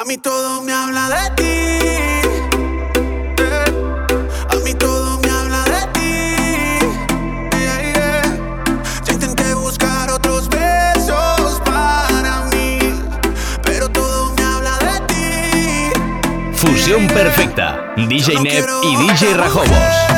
[0.00, 1.42] A mí todo me habla de ti.
[4.48, 6.78] A mí todo me habla de ti.
[9.04, 12.78] Ya intenté buscar otros besos para mí,
[13.64, 15.90] pero todo me habla de ti.
[16.52, 17.92] Fusión perfecta.
[17.96, 20.17] DJ Neb y DJ Rajobos.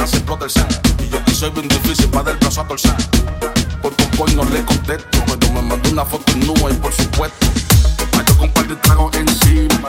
[0.00, 2.94] Y yo que soy bien difícil para dar el brazo a torcer.
[3.82, 7.46] Por compoy no le contesto, pero me mandó una foto nua y por supuesto.
[8.16, 9.79] Mayo con un par de tragos encima.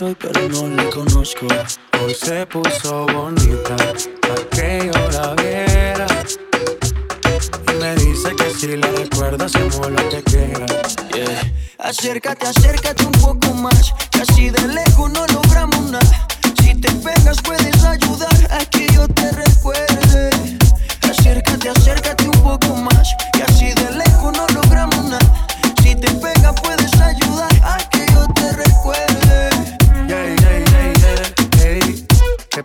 [0.00, 1.46] Soy, pero no la conozco.
[2.02, 3.76] Hoy se puso bonita
[4.22, 6.06] para que yo la viera.
[7.68, 10.64] Y me dice que si la recuerda, hacemos lo que quiera.
[11.12, 11.52] Yeah.
[11.80, 13.92] Acércate, acércate un poco más.
[14.22, 16.26] Así de lejos no logramos nada.
[16.62, 20.30] Si te pegas, puedes ayudar a que yo te recuerde.
[21.10, 23.06] Acércate, acércate un poco más.
[23.46, 25.46] Así de lejos no logramos nada.
[25.82, 27.89] Si te pegas, puedes ayudar a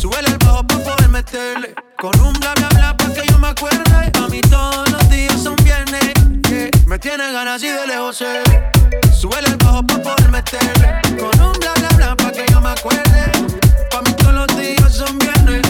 [0.00, 1.74] Súbele el bajo para poder meterle.
[1.98, 3.82] Con un bla bla bla para que yo me acuerde.
[4.14, 6.14] A mí todos los días son viernes.
[6.48, 6.70] yeah.
[6.86, 8.40] Me tiene ganas y de lejos sé.
[9.12, 11.02] Súbele el bajo para poder meterle.
[11.20, 13.30] Con un bla bla bla para que yo me acuerde.
[13.90, 15.66] Pa' mí todos los días son viernes.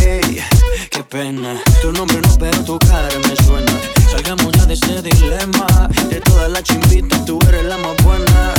[0.00, 0.42] Ey,
[0.90, 1.60] qué pena.
[1.82, 3.72] Tu nombre no, pero tu cara me suena.
[4.10, 5.66] Salgamos ya de ese dilema.
[6.08, 8.54] De toda la chimbita, tú eres la más buena.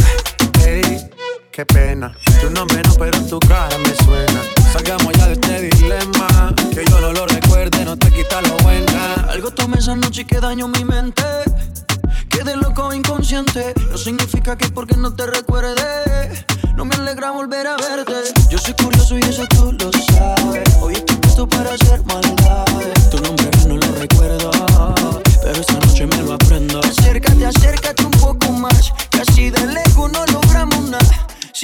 [0.63, 1.09] Ey,
[1.55, 2.11] qué pena.
[2.41, 4.41] Tu nombre no, pero tu cara me suena.
[4.73, 6.53] Salgamos ya de este dilema.
[6.73, 9.13] Que yo no lo recuerde, no te quita lo buena.
[9.29, 11.23] Algo tomé esa noche y que daño mi mente.
[12.27, 13.73] Quedé loco inconsciente.
[13.89, 16.45] No significa que porque no te recuerde.
[16.75, 18.33] No me alegra volver a verte.
[18.49, 20.75] Yo soy curioso y eso tú lo sabes.
[20.81, 23.09] Hoy estoy puesto para hacer maldades.
[23.09, 24.51] Tu nombre no lo recuerdo.
[25.41, 26.81] Pero esta noche me lo aprendo.
[26.81, 28.91] Acércate, acércate un poco más.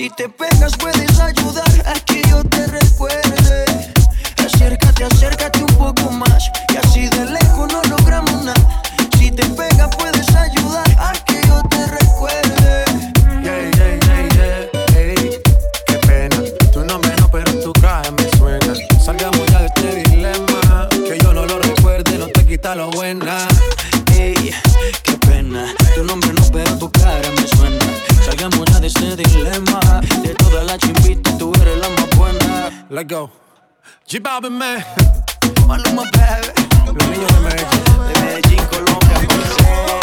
[0.02, 1.71] Si te pegas, puedes ayudar
[34.12, 34.84] J Balvin, man.
[35.68, 36.50] Maluma, baby.
[36.86, 37.66] Los niños de.
[38.14, 40.01] De Medellín, Colombia.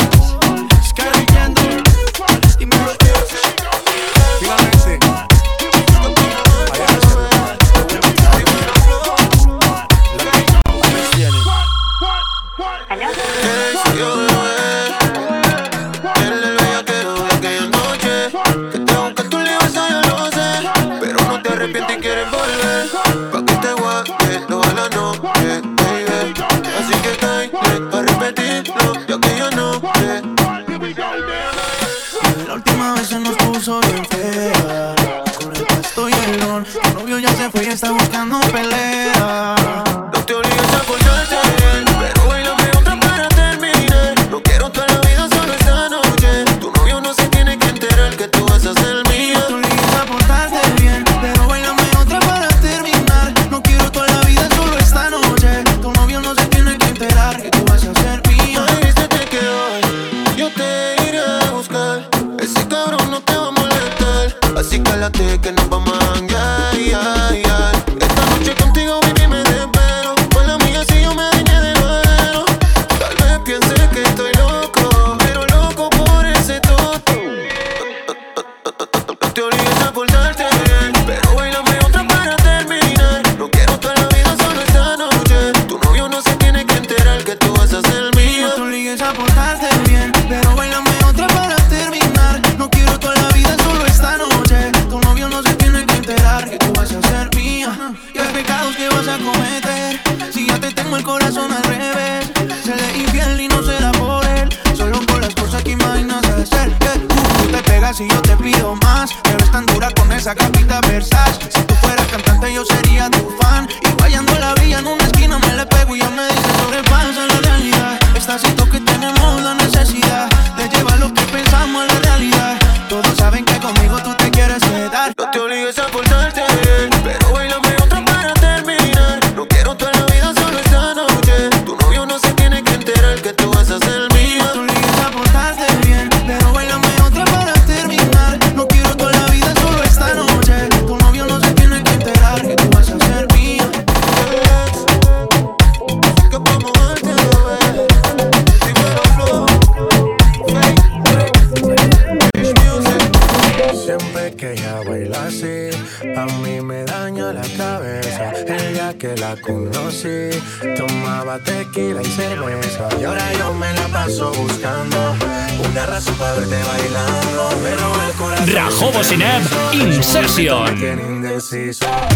[170.38, 172.07] In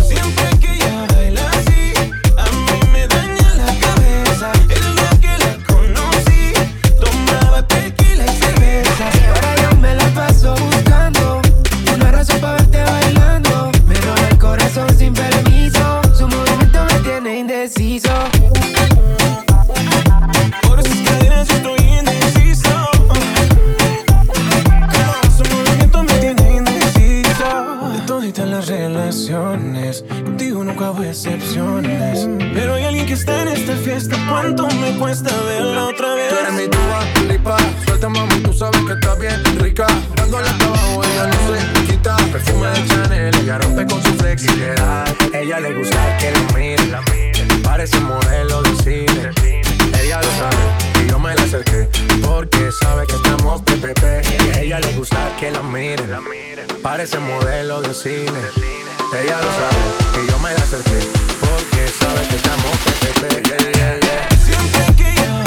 [44.45, 47.63] Ella le gusta que la mire.
[47.63, 49.31] Parece modelo de cine.
[50.01, 51.89] Ella lo sabe y yo me la acerqué.
[52.23, 56.03] Porque sabe que estamos a ella le gusta que la mire.
[56.83, 58.41] Parece modelo de cine.
[59.23, 60.99] Ella lo sabe y yo me la acerqué.
[61.41, 62.83] Porque sabe que estamos
[65.07, 65.42] ella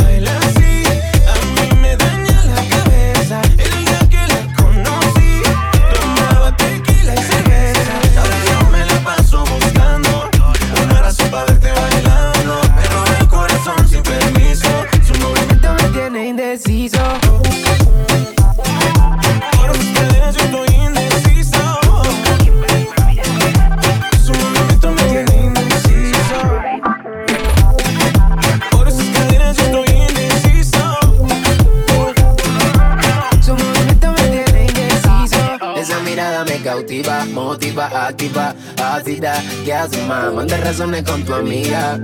[37.89, 38.55] motiva, activa,
[38.95, 39.43] ácida.
[39.63, 40.33] ¿Qué haces, más?
[40.33, 41.99] Manda razones con tu amiga.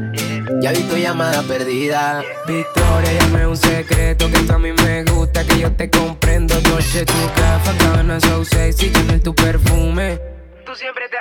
[0.61, 2.23] Ya vi tu llamada perdida.
[2.47, 6.59] Victoria, llame un secreto que esto a mí me gusta, que yo te comprendo.
[6.61, 10.30] Dolce, tu café, cabana, so sexy, Chanel, tu perfume.
[10.71, 11.17] Tú siempre te.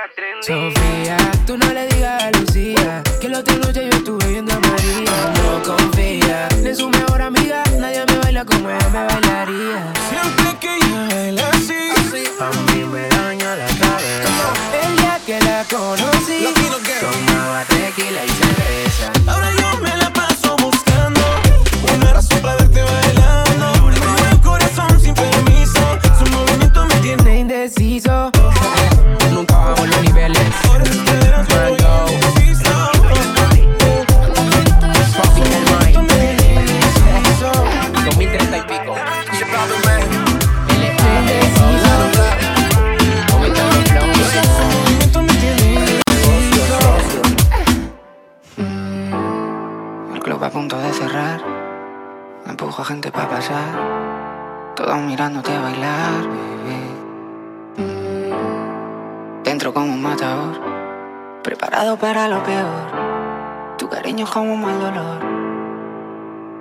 [0.47, 4.61] Sofía, tú no le digas a Lucía que la otra noche yo estuve viendo a
[4.61, 5.33] María.
[5.43, 9.93] No confía en su mejor amiga, nadie me baila como ella me bailaría.
[10.09, 11.79] Siempre que ella baila así,
[12.39, 14.53] A mí me daña la cabeza.
[14.85, 16.47] El día que la conocí,
[17.01, 19.13] Tomaba tequila y cerveza.
[19.27, 21.21] ahora yo me la paso buscando
[21.97, 23.91] una razón para verte bailando.
[24.31, 25.99] El corazón sin permiso.
[26.21, 28.31] Su movimiento me tiene indeciso.
[50.41, 51.43] Club a punto de cerrar.
[52.47, 54.75] Me empujo a gente para pasar.
[54.75, 56.81] Todos mirándote a bailar, bebé.
[59.45, 60.59] Dentro como un matador.
[61.43, 63.77] Preparado para lo peor.
[63.77, 65.21] Tu cariño es como un mal dolor.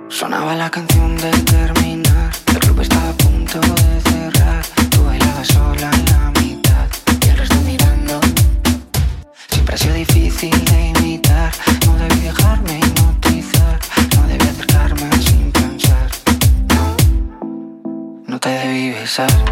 [0.08, 2.32] Sonaba la canción de terminar.
[2.48, 4.62] El club estaba a punto de cerrar.
[4.90, 6.86] Tú bailabas sola en la mitad.
[7.24, 8.20] Y el resto mirando.
[9.48, 10.79] Siempre ha sido difícil de
[19.10, 19.49] debí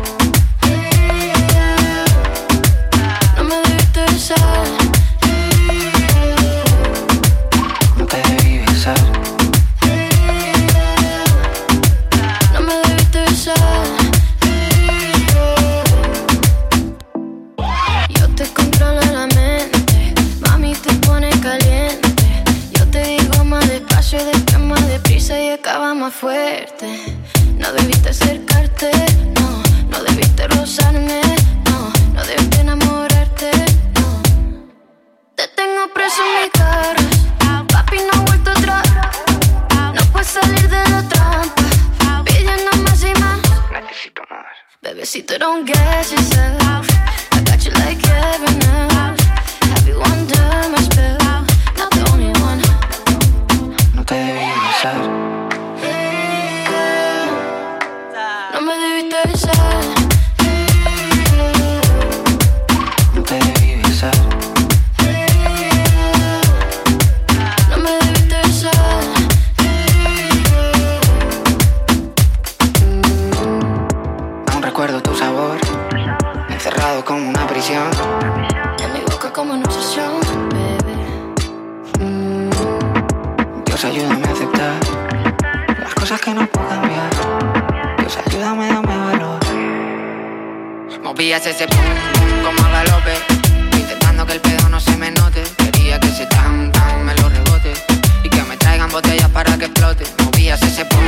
[99.00, 100.04] botellas para que explote.
[100.24, 100.98] Movías ese pum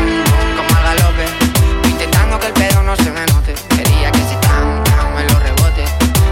[0.57, 1.27] como al galope.
[1.89, 3.55] Intentando que el pedo no se me note.
[3.77, 5.85] Quería que si tan, tan me lo rebote.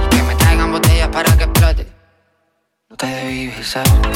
[0.04, 1.86] Y que me traigan botellas para que explote.
[2.90, 4.07] No te debí besar.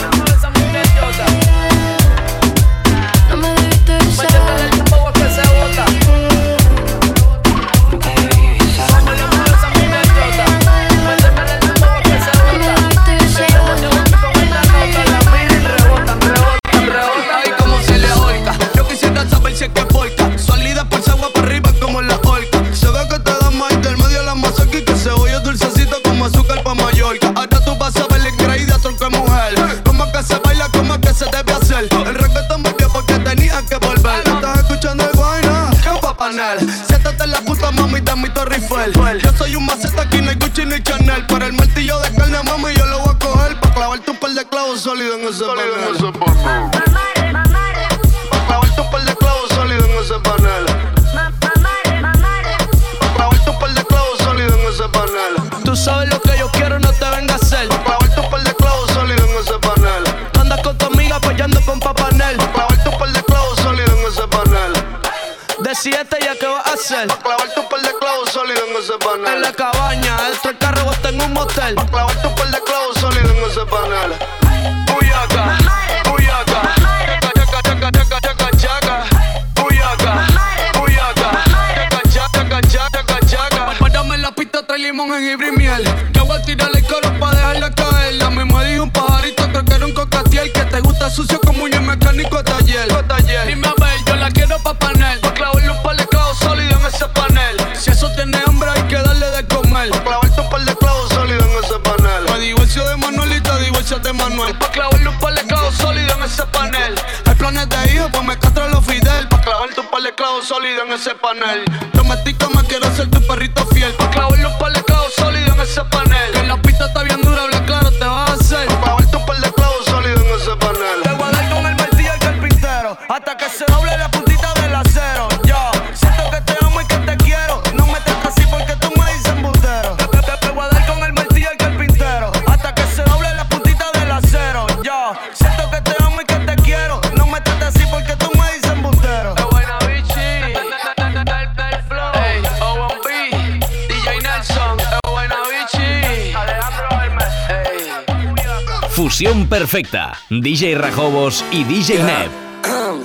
[149.23, 150.19] Perfecta.
[150.31, 152.07] DJ Rajobos y DJ yeah.
[152.07, 152.31] Neb.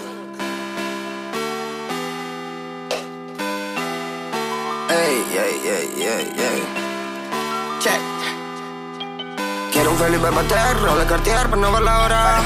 [9.72, 12.42] Quiero un Felipe Pater, de Cartier, para no ver la hora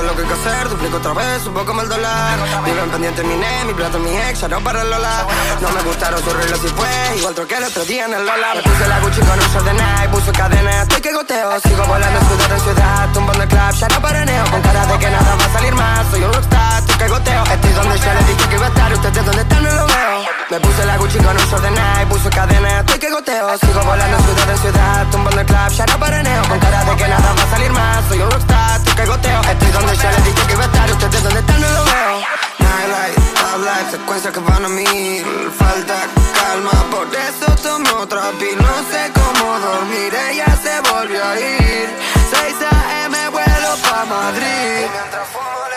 [0.00, 2.38] sé lo que hay que hacer, duplico otra vez, subo como el dólar.
[2.64, 5.26] Vivo en pendiente mi name, mi plato, mi ex, ya no para el Lola.
[5.60, 8.54] No me gustaron sus relojes y fue igual troqué el otro día en el Lola.
[8.54, 11.60] Me puse la Gucci con un short de Nike, puse cadena, estoy que goteo.
[11.60, 14.44] Sigo volando sudor en ciudad, tumbando el club, ya no paraneo.
[14.50, 17.42] Con cara de que nada va a salir más, soy un rockstar, tú que goteo.
[17.44, 20.16] Estoy donde ya les dije que iba a estar, ustedes donde están no lo veo.
[20.50, 23.58] Me puse la Gucci con un short de Nike, puse cadena, estoy que goteo.
[23.58, 26.42] Sigo volando sudor en ciudad, tumbando el club, ya no paraneo.
[26.48, 29.40] Con cara de que nada va a salir más, soy un rockstar, tú que goteo.
[29.42, 32.14] Estoy donde ya le dije que iba a estar Ustedes dónde están, no lo veo.
[32.58, 33.20] Nightlife,
[33.58, 35.50] life, secuencias que van a mil.
[35.58, 35.96] Falta
[36.34, 41.88] calma, por eso tomo otra pil No sé cómo dormir, ella se volvió a ir.
[42.30, 43.28] 6 a.m.
[43.30, 45.69] vuelo pa' Madrid.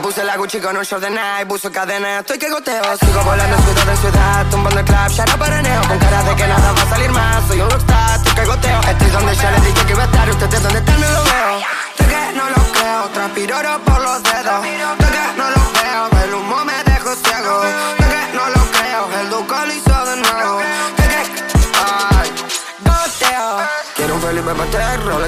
[0.00, 2.96] Puse la Gucci con un short de Nike, puso cadena, estoy que goteo.
[2.98, 5.82] Sigo volando ciudad en ciudad, tumbando el club, ya no paraneo.
[5.88, 7.91] Con cara de que nada va a salir más, soy un rockstar,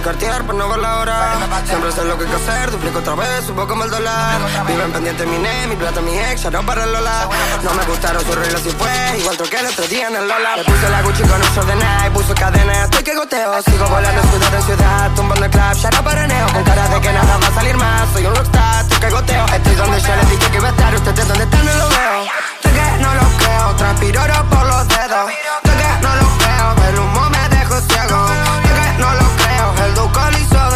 [0.04, 1.16] Para no ver la hora.
[1.66, 4.38] Siempre sé lo que hay que hacer, duplico otra vez, subo como el dólar.
[4.66, 7.26] Viven pendiente mi ne, mi plata, mi ex, ya no para el Lola.
[7.62, 10.56] No me gustaron sus reglas y fue igual troqué el otro día en el Lola.
[10.56, 13.62] Le puse la Gucci con un short de Nike, puso cadena, estoy que goteo.
[13.62, 16.46] Sigo volando ciudad en ciudad, tumbando el club, ya no paraneo.
[16.52, 19.46] Con cara de que nada va a salir más, soy un rockstar, estoy que goteo.
[19.46, 22.20] Estoy donde ya les dije que iba a estar, ustedes donde están no lo veo.
[22.62, 25.26] De que no lo creo, transpiro oro por los dedos.
[25.64, 27.33] De que no lo creo, el humo.
[29.94, 30.73] localizado.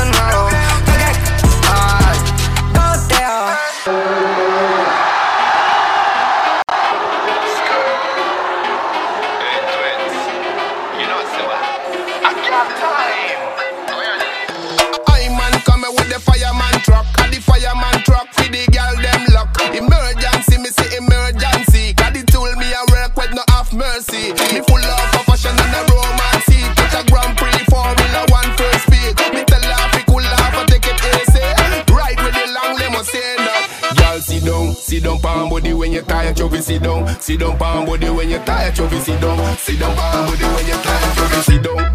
[35.38, 37.06] Palm body when you're tired, chubby, sit down.
[37.20, 39.56] Sit down, palm body when you're tired, chubby, sit down.
[39.56, 41.87] Sit down, palm body when you're tired, chubby, sit down.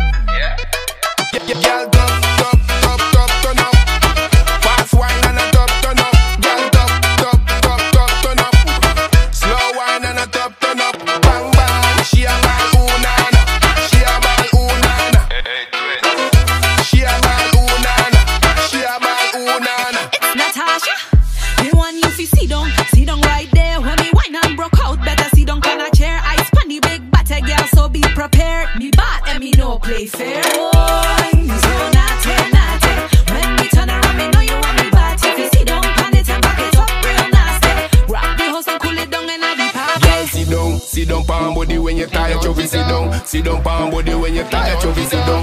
[40.80, 42.66] Sit down, palm body when you're tired, chubby.
[42.66, 45.04] Sit down, sit down, palm body when you're tired, chubby.
[45.06, 45.42] Sit down.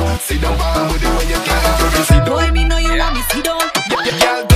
[2.27, 3.23] Boy, me know you want me.
[3.31, 4.50] Sit down.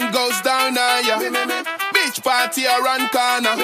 [0.00, 1.18] Sun goes down uh, on ya.
[1.92, 3.54] Beach party around corner.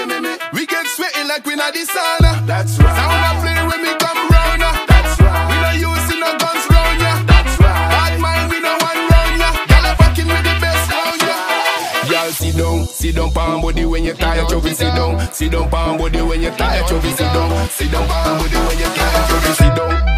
[0.52, 2.46] We get sweaty like we not the sauna.
[2.46, 2.96] That's right.
[2.96, 4.70] Sound a play when we come round ya.
[4.86, 5.44] That's right.
[5.50, 7.12] We not using no guns round ya.
[7.26, 7.88] That's right.
[7.94, 9.50] Bad mind we no one round ya.
[9.70, 11.36] Y'all are fucking with the best round ya.
[12.10, 15.18] Y'all sit down, sit down, palm body when you're tired, chubby, sit down.
[15.32, 17.68] Sit down, palm body when you're tired, chubby, sit down.
[17.68, 20.09] Sit down, palm body when you're tired, chubby, sit down.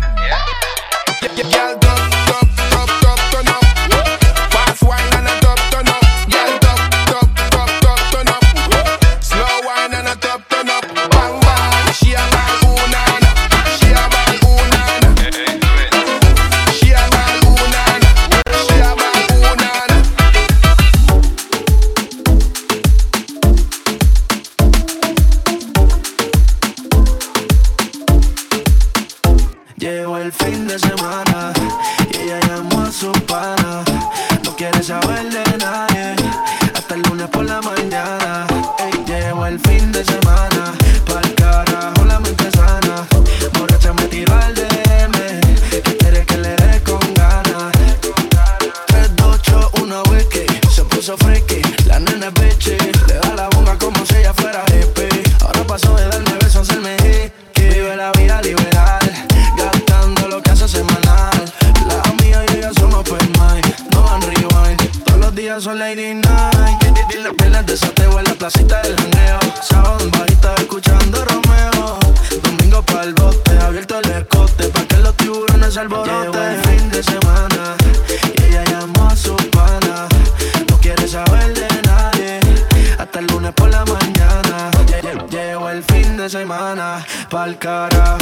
[87.43, 88.22] Al cara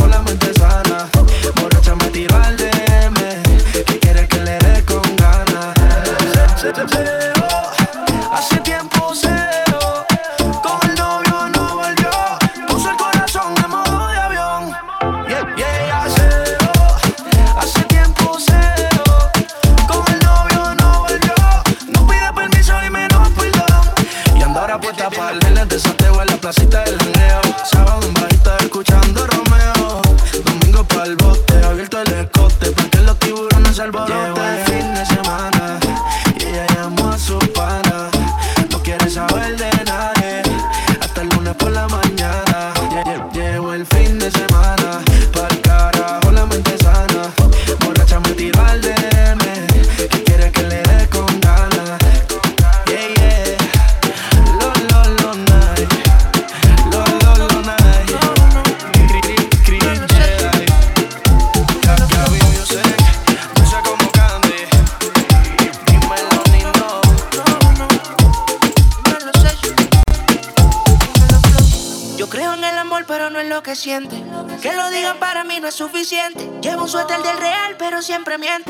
[78.11, 78.70] siempre miente.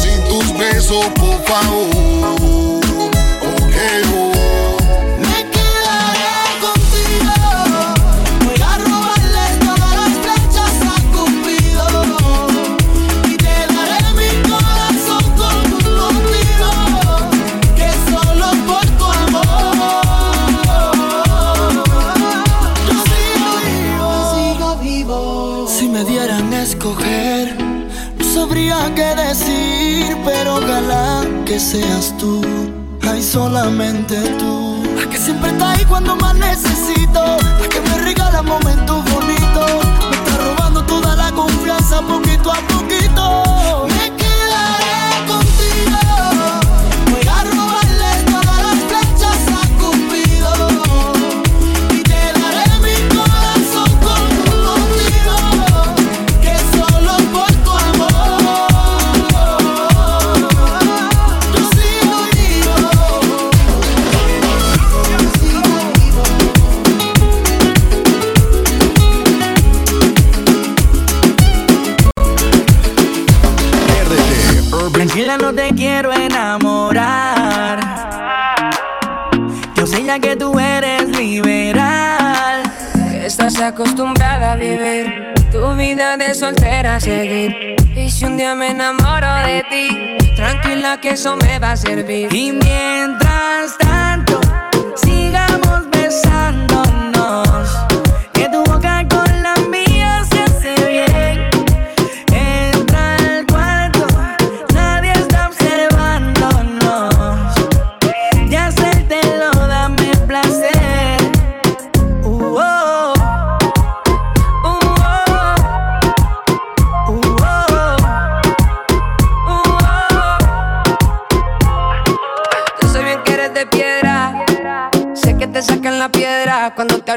[0.61, 2.90] besos, por favor.
[31.51, 32.39] Que seas tú,
[33.01, 34.81] ay solamente tú.
[34.95, 37.21] La que siempre está ahí cuando más necesito,
[37.59, 39.71] la que me regala momentos bonitos,
[40.09, 43.87] me está robando toda la confianza poquito a poquito.
[83.81, 87.75] Acostumbrada a vivir tu vida de soltera seguir.
[87.95, 92.31] Y si un día me enamoro de ti, tranquila que eso me va a servir.
[92.31, 93.60] Y mientras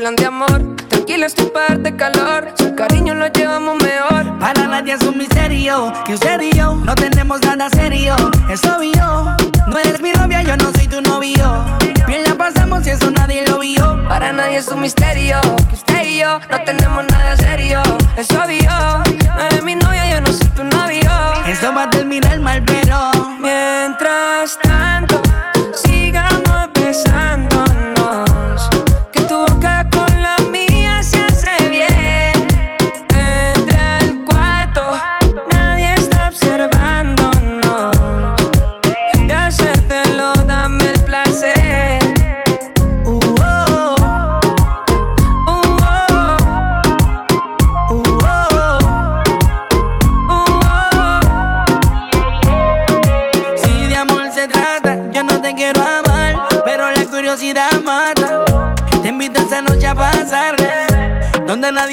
[0.05, 0.77] hablan de amor.
[0.89, 2.53] Tranquila, estoy para darte calor.
[2.59, 4.39] Su cariño lo llevamos mejor.
[4.39, 8.15] Para nadie es un misterio que usted y yo no tenemos nada serio.
[8.51, 9.35] Es obvio,
[9.67, 11.65] no eres mi novia, yo no soy tu novio.
[12.07, 14.07] Bien la pasamos y eso nadie lo vio.
[14.07, 15.41] Para nadie es un misterio
[15.71, 17.81] que usted y yo no tenemos nada serio.
[18.19, 18.64] Es obvio,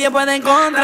[0.01, 0.80] nadie puede encontrar.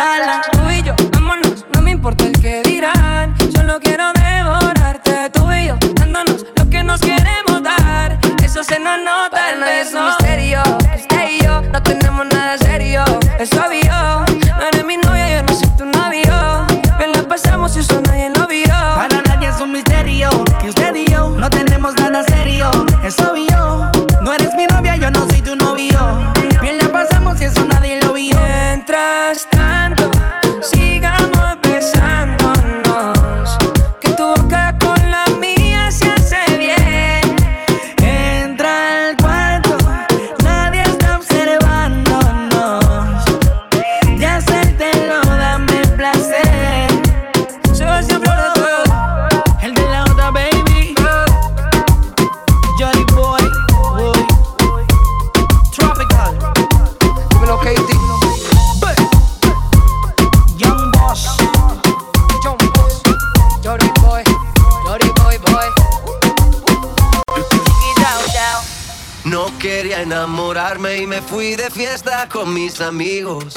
[72.81, 73.55] amigos.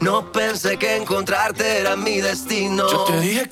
[0.00, 2.90] No pensé que encontrarte era mi destino.
[2.90, 3.48] Yo te dije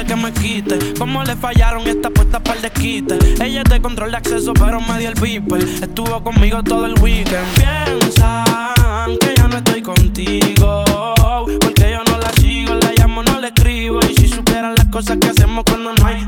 [0.00, 0.94] que me quite.
[0.98, 3.18] Como le fallaron esta puesta para el desquite.
[3.44, 5.62] Ella es de control de acceso, pero me dio el beeper.
[5.62, 7.46] Estuvo conmigo todo el weekend.
[7.54, 10.84] Piensan que ya no estoy contigo.
[11.60, 14.00] Porque yo no la sigo, la llamo, no le escribo.
[14.08, 16.24] Y si supieran las cosas que hacemos cuando no hay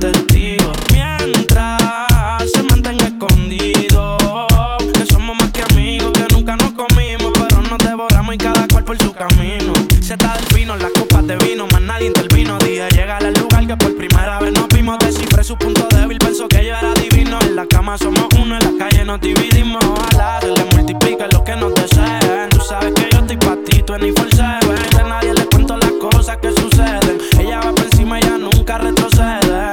[19.15, 19.85] nos dividimos.
[19.85, 22.49] Ojalá se le multiplique lo que nos deseen.
[22.51, 24.89] Tú sabes que yo estoy pa' ti, 24-7.
[24.91, 27.19] Que a nadie le cuento las cosas que suceden.
[27.39, 29.71] Ella va por encima, ella nunca retrocede.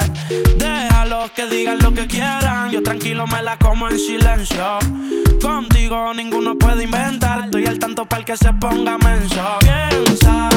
[0.56, 2.70] Déjalos que digan lo que quieran.
[2.70, 4.78] Yo tranquilo me la como en silencio.
[5.40, 7.44] Contigo ninguno puede inventar.
[7.46, 9.58] Estoy al tanto para el que se ponga menso.
[9.60, 10.51] Piensan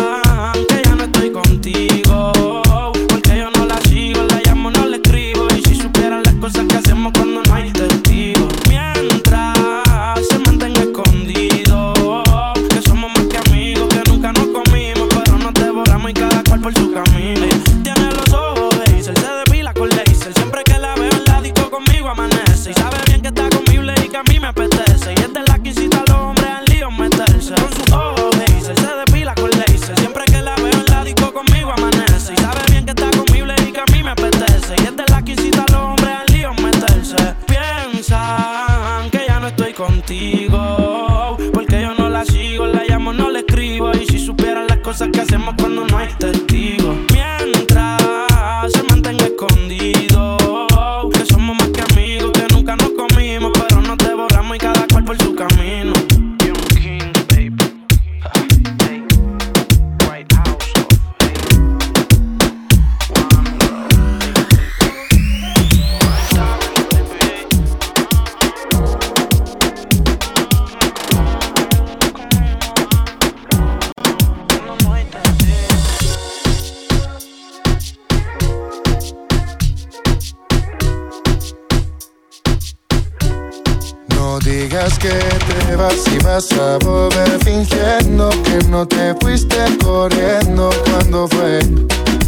[84.76, 91.28] digas que te vas y vas a volver fingiendo que no te fuiste corriendo cuando
[91.30, 91.60] fue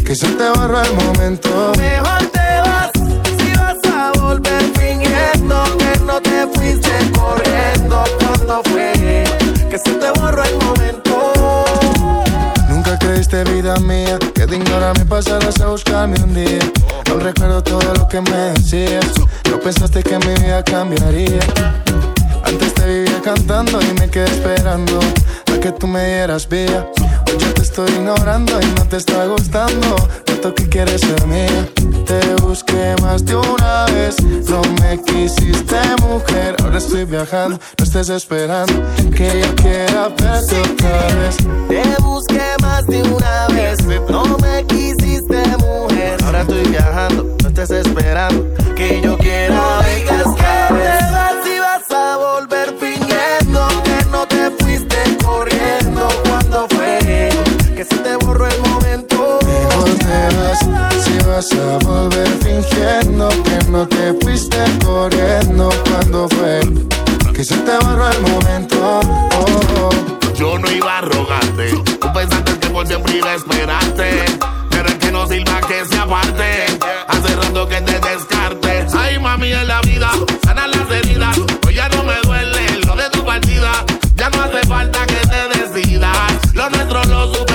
[0.04, 1.72] que se te borró el momento.
[1.76, 2.90] Mejor te vas
[3.38, 9.24] si vas a volver fingiendo que no te fuiste corriendo cuando fue
[9.70, 11.34] que se te borró el momento.
[12.70, 16.60] Nunca creíste vida mía que de ignorarme pasarás a buscarme un día.
[17.08, 19.12] No recuerdo todo lo que me decías.
[19.50, 21.40] No pensaste que mi vida cambiaría.
[22.44, 25.00] Antes te vivía cantando y me quedé esperando
[25.52, 26.86] a que tú me dieras vida.
[27.26, 29.96] Hoy yo te estoy ignorando y no te está gustando.
[30.24, 31.68] Tanto que quieres ser mía.
[32.06, 34.16] Te busqué más de una vez.
[34.48, 36.56] No me quisiste, mujer.
[36.62, 37.58] Ahora estoy viajando.
[37.78, 38.72] No estés esperando
[39.16, 41.36] que yo quiera verte otra vez.
[41.68, 43.78] Te busqué más de una vez,
[44.08, 46.16] no me quisiste mujer.
[46.24, 50.47] Ahora estoy viajando, no estés esperando que yo quiera vengas
[57.78, 59.38] que se te borró el momento.
[59.40, 60.58] ¿Y volverás
[61.04, 66.60] si vas a volver fingiendo que no te fuiste corriendo cuando fue
[67.32, 69.00] que se te borró el momento.
[69.32, 69.60] Oh.
[69.80, 70.34] oh.
[70.34, 71.70] Yo no iba a rogarte,
[72.00, 74.24] tú pensaste que por siempre iba a esperarte,
[74.70, 76.66] pero es que no sirva que se aparte,
[77.06, 78.86] hace rato que te descarte.
[78.92, 80.10] Ay mami en la vida,
[80.42, 83.84] sana las heridas, hoy ya no me duele lo de tu partida,
[84.16, 87.47] ya no hace falta que te decidas, lo nuestro lo supera.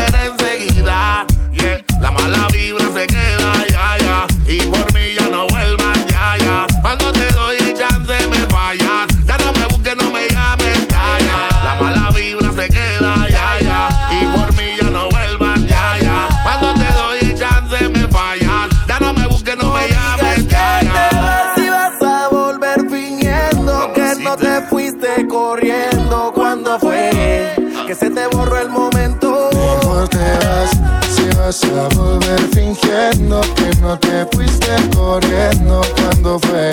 [4.54, 6.68] y por mí ya no vuelvas, ya, ya.
[6.82, 11.18] Cuando te doy el chance me fallas, ya no me busques, no me llames, ya,
[11.28, 11.64] ya.
[11.64, 14.10] La mala vibra se queda, ya, ya.
[14.12, 16.28] Y por mí ya no vuelvas, ya, ya.
[16.44, 20.82] Cuando te doy el chance me fallas, ya no me busques, no, me llames, ya,
[20.84, 20.94] ya.
[20.94, 27.56] Te vas y vas a volver fingiendo que no te fuiste corriendo cuando fue
[27.88, 29.50] que se te borró el momento.
[29.52, 31.13] Mejor te vas
[31.44, 36.72] vas a volver fingiendo que no te fuiste corriendo cuando fue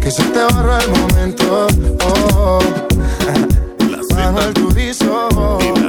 [0.00, 1.66] que se te borró el momento.
[2.02, 2.58] Oh, oh.
[2.58, 2.90] oh.
[4.14, 5.79] Bajo el.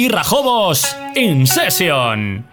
[0.00, 2.46] y Rajobos in session.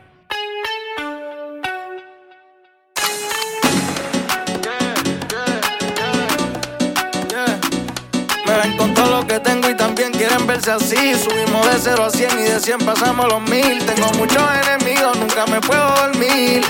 [10.68, 11.16] así.
[11.16, 13.78] Subimos de 0 a 100 y de 100 pasamos los mil.
[13.86, 16.62] Tengo muchos enemigos, nunca me puedo dormir.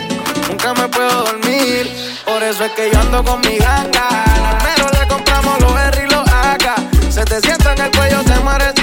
[0.48, 1.92] Nunca me puedo dormir.
[2.24, 4.08] Por eso es que yo ando con mi ganga.
[4.52, 7.10] Al mero le compramos los R y los AK.
[7.10, 8.76] Se te sienta en el cuello, te mueres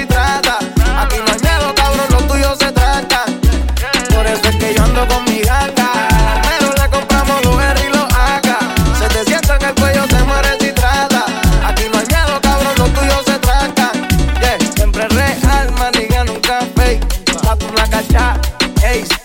[1.05, 3.25] Aquí no hay miedo, cabrón, lo tuyo se trata.
[4.15, 5.91] Por eso es que yo ando con mi gata.
[6.43, 8.59] Pero le compramos mujer y lo haga.
[8.99, 11.27] Se te sienta en el cuello, se muere si trata.
[11.67, 13.93] Aquí no hay miedo, cabrón, lo tuyo se trata.
[14.41, 14.59] Yeah.
[14.75, 17.05] Siempre real, maniga, nunca fake.
[17.49, 18.41] Haz una cacha,
[18.79, 19.24] ace.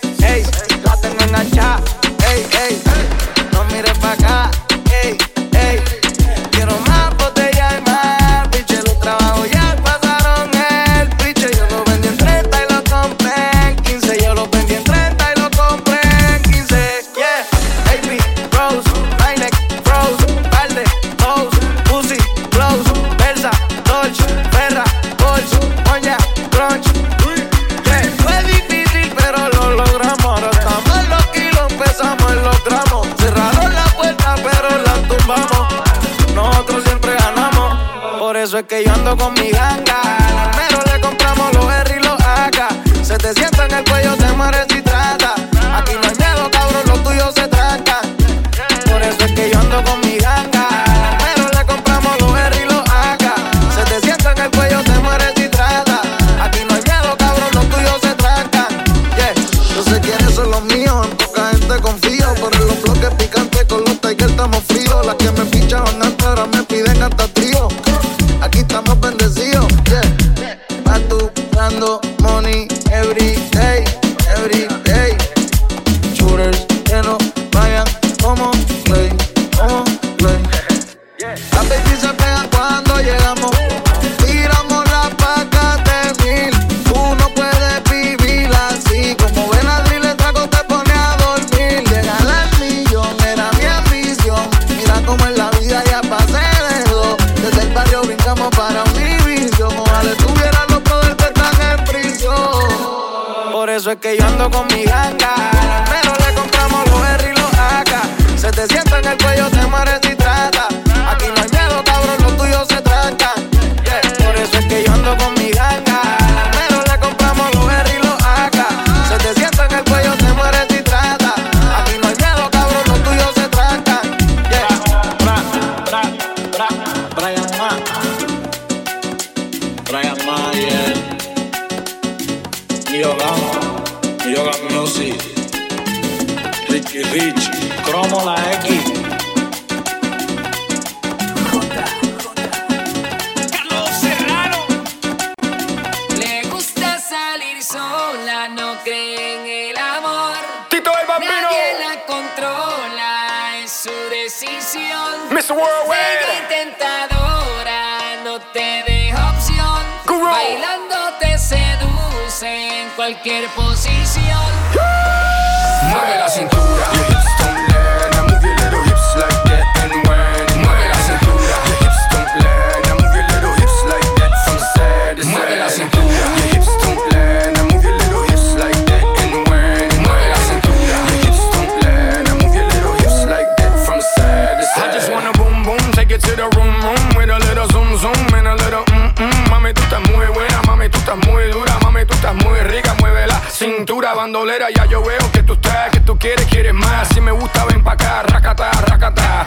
[194.58, 197.08] ya yo veo que tú estás, que tú quieres, quieres más.
[197.08, 199.44] Si me gusta, ven pa' acá, racata, racata.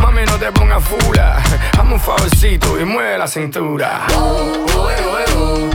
[0.00, 1.40] Mami, no te pongas fula,
[1.78, 4.06] hazme un favorcito y mueve la cintura.
[4.14, 5.71] Oh, oh, eh, oh, eh, oh.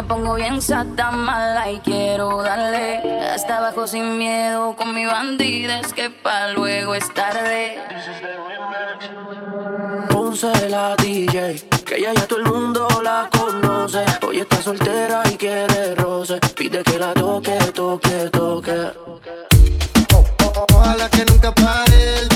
[0.00, 5.78] Me pongo bien sata mala y quiero darle hasta abajo sin miedo con mi bandida.
[5.80, 7.76] Es que pa' luego es tarde.
[10.08, 14.02] Ponce la DJ, que ya ya todo el mundo la conoce.
[14.26, 16.40] Hoy está soltera y quiere roce.
[16.56, 18.92] Pide que la toque, toque, toque.
[20.72, 22.29] Ojalá que nunca pare el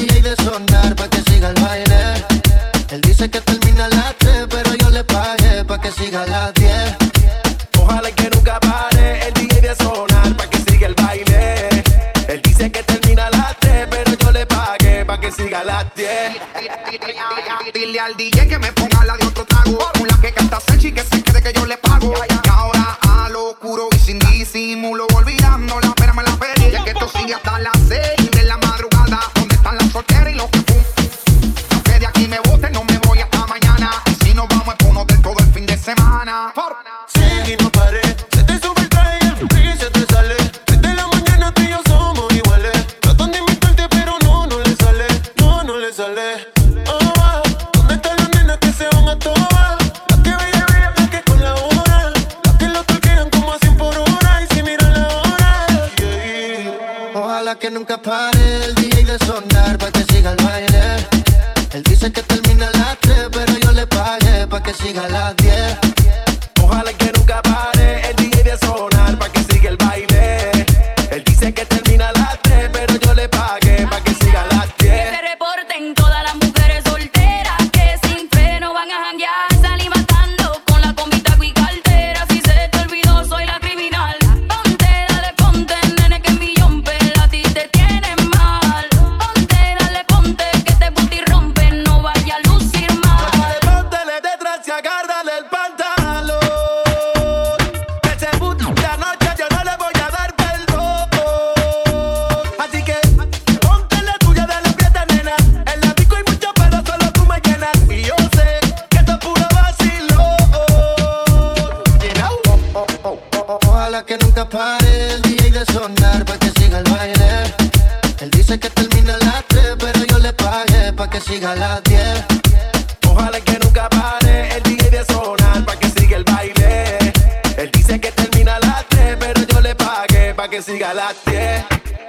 [130.55, 131.64] que siga la 10.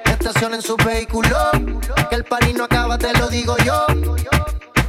[0.06, 1.36] Estacionen su vehículo,
[2.12, 3.88] que el party no acaba, te lo digo yo.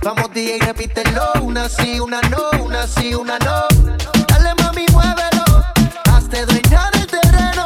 [0.02, 3.66] Vamos DJ, repítelo, una sí, una no, una sí, una no.
[4.28, 5.64] Dale mami, muévelo,
[6.12, 7.64] hazte dueña del terreno.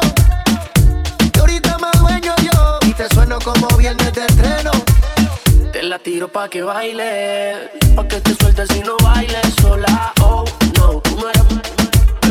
[1.35, 4.71] Y ahorita más dueño yo, y te sueno como viernes de estreno.
[5.73, 10.45] Te la tiro pa' que baile, pa' que te sueltes si no bailes sola, oh
[10.77, 11.70] no, tú no eres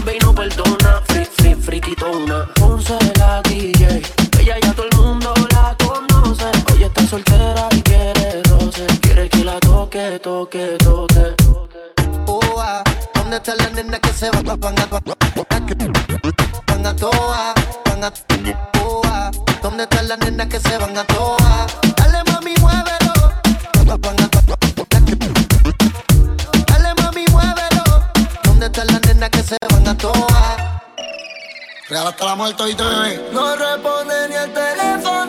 [0.00, 1.02] vuelve y no perdona.
[1.06, 2.46] Free, free, friquitona.
[2.54, 4.02] Ponce la DJ.
[4.38, 6.50] Ella ya todo el mundo la conoce.
[6.72, 8.86] Hoy está soltera y quiere roce.
[9.00, 11.34] Quiere que la toque, toque, toque.
[12.26, 12.82] Oh, ah.
[13.14, 14.38] ¿Dónde está la nena que se va?
[14.38, 14.52] A,
[16.88, 17.54] a toa.
[17.84, 19.30] Van a toa.
[19.62, 21.66] ¿Dónde están las nenas que se van a toa?
[21.96, 22.29] Dale
[31.90, 32.74] Real hasta la muerte y
[33.32, 35.19] No responde ni el teléfono.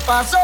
[0.00, 0.39] pasó?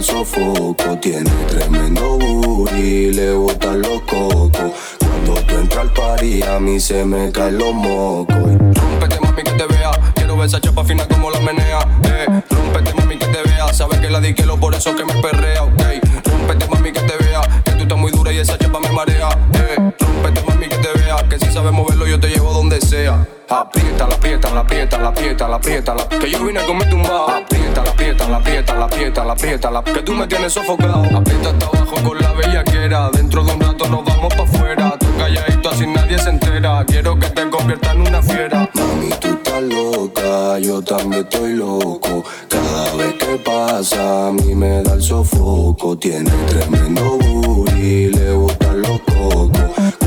[0.00, 0.98] El sofoco.
[0.98, 4.72] Tiene tremendo booty, le botan los cocos.
[4.98, 8.36] Cuando tú entras al party, a mí se me caen los mocos.
[8.36, 9.90] Rómpete, mami, que te vea.
[10.14, 11.80] Quiero ver esa chapa fina como la menea.
[12.04, 13.72] Eh, rómpete, mami, que te vea.
[13.72, 15.82] Sabes que la di lo por eso que me perrea, ok.
[16.24, 17.40] Rómpete, mami, que te vea.
[17.64, 19.28] Que tú estás muy dura y esa chapa me marea.
[19.54, 21.16] Eh, rómpete, mami, que te vea.
[21.28, 23.26] Que si sabes moverlo, yo te llevo donde sea.
[23.52, 27.30] Aprieta, la aprieta, la aprieta, la aprieta, la aprieta, Que yo vine con mi tumbado.
[27.30, 31.02] Aprieta, la aprieta, la aprieta, la aprieta, la aprieta, Que tú me tienes sofocado.
[31.16, 33.10] Aprieta hasta abajo con la bellaquera.
[33.10, 34.94] Dentro de un rato nos vamos pa' afuera.
[35.00, 36.84] Tú calladito así nadie se entera.
[36.86, 38.70] Quiero que te conviertas en una fiera.
[38.72, 42.22] Mami, tú estás loca, yo también estoy loco.
[42.48, 45.98] Cada vez que pasa, a mí me da el sofoco.
[45.98, 49.99] Tiene tremendo booty, le gustan los cocos.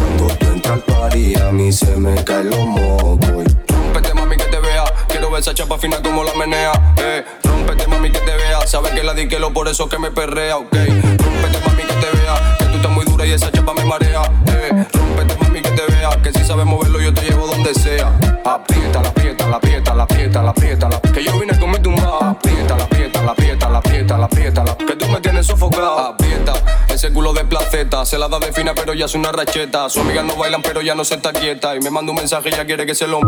[1.04, 3.44] Party, a mí se me caen los mocos.
[3.68, 4.86] Rómpete, mami, que te vea.
[5.08, 6.72] Quiero ver esa chapa fina como la menea.
[6.98, 8.66] Eh, rómpete, mami, que te vea.
[8.66, 10.74] Sabes que la di por eso que me perrea, ok.
[10.74, 12.58] Rómpete, mami, que te vea.
[12.58, 14.22] Que tú estás muy dura y esa chapa me marea.
[14.48, 16.10] Eh, rómpete, mami, que te vea.
[16.22, 18.08] Que si sabes moverlo, yo te llevo donde sea.
[18.46, 22.24] Aprieta, la aprieta, la aprieta, la aprieta, la aprieta, Que yo vine con mi tumbado.
[22.24, 22.83] Aprieta, la
[23.24, 26.00] la aprieta, la aprieta, la aprieta, Que tú me tienes sofocado.
[26.00, 26.54] Aprieta,
[26.90, 28.06] ese culo de placeta.
[28.06, 29.90] Se la da de fina, pero ya es una racheta.
[29.90, 31.76] Sus amigas no bailan, pero ya no se está quieta.
[31.76, 33.20] Y me manda un mensaje, ya quiere que se lo.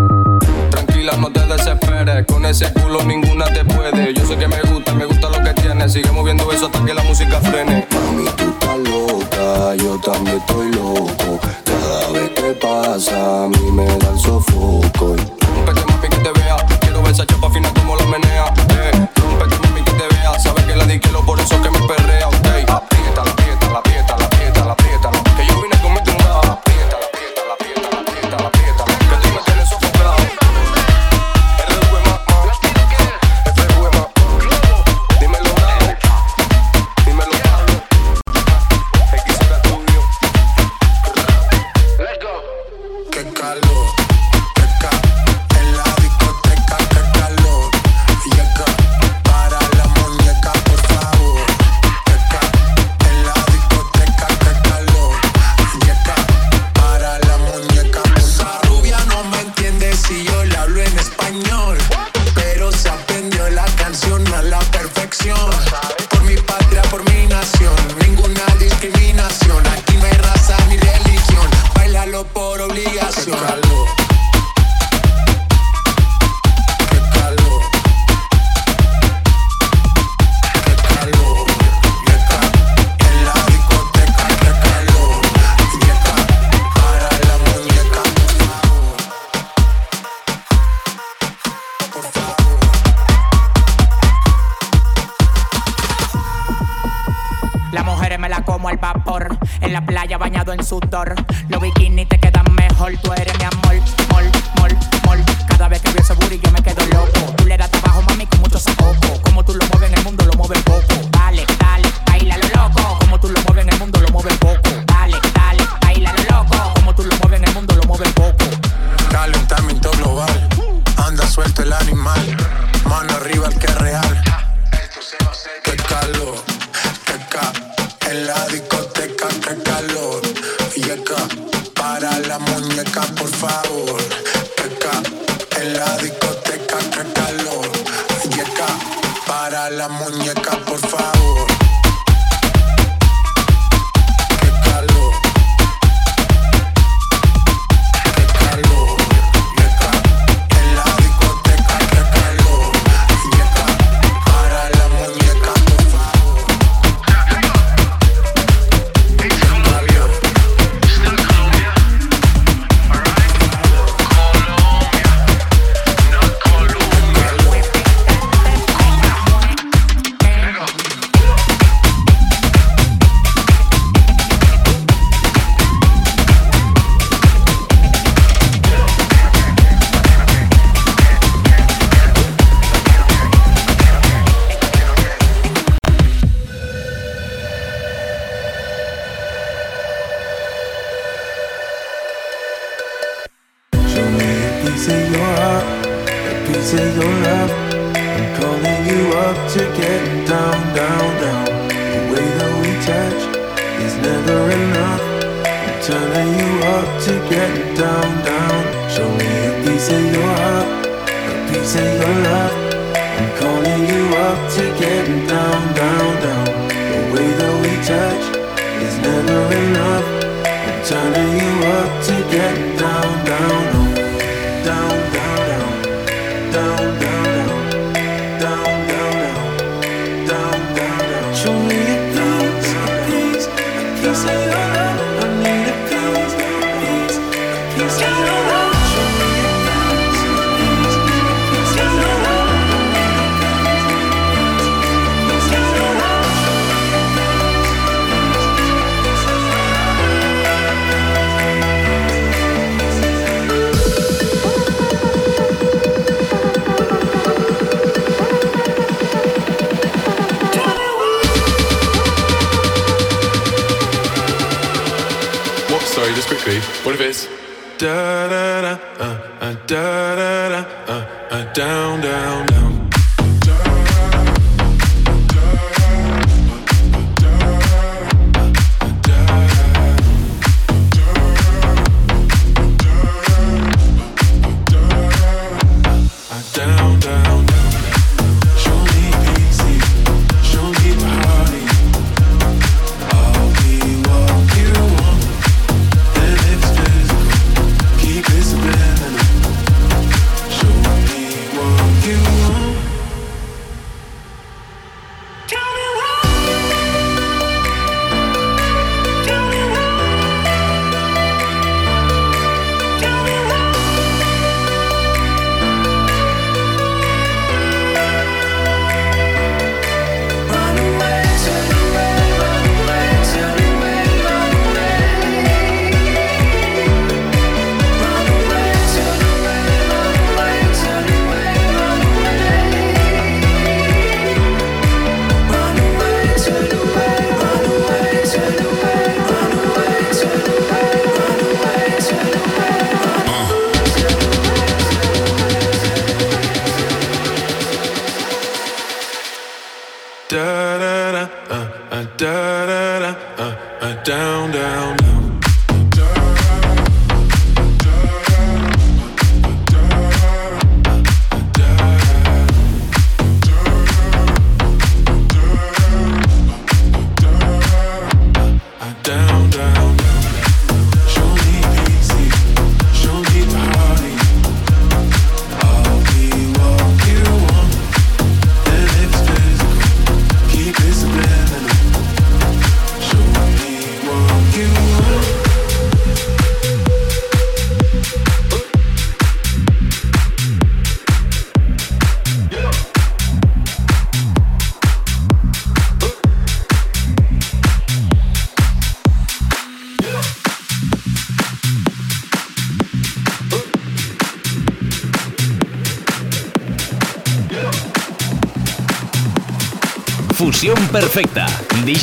[0.69, 2.25] Tranquila, no te desesperes.
[2.25, 4.13] Con ese culo ninguna te puede.
[4.13, 5.93] Yo sé que me gusta, me gusta lo que tienes.
[5.93, 7.87] Sigue moviendo eso hasta que la música frene.
[7.91, 11.39] Mami, tú estás loca, yo también estoy loco.
[11.63, 15.15] Cada vez que pasa, a mí me da el sofoco.
[15.55, 16.57] Rómpete, mami, que te vea.
[16.81, 18.53] Quiero ver esa chapa fina como la menea.
[18.69, 19.54] Eh, rómpete,
[20.95, 22.34] Sabes que di por eso que me perrea,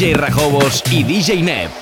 [0.03, 1.81] DJ Rajobos y DJ Nep.